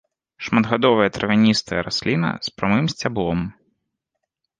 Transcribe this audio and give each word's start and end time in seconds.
Шматгадовая 0.45 1.09
травяністая 1.17 1.81
расліна 1.87 2.31
з 2.47 2.53
прамым 2.61 2.85
сцяблом. 2.95 3.45